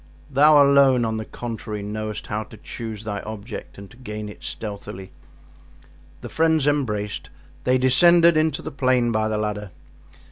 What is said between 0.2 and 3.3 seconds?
"Thou alone, on the contrary, knowest how to choose thy